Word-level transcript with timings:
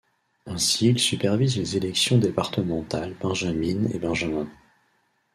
Ainsi 0.47 0.87
il 0.87 0.97
supervise 0.97 1.57
les 1.57 1.65
sélections 1.65 2.17
départementales 2.17 3.13
benjamines 3.21 3.87
et 3.93 3.99
benjamins. 3.99 4.49